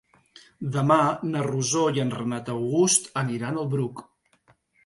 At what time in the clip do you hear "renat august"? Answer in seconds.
2.15-3.09